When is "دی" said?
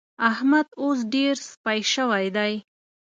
2.35-2.53